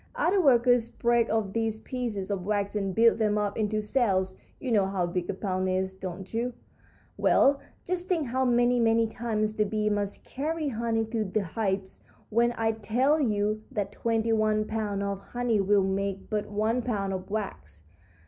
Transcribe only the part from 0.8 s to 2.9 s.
break off these pieces of wax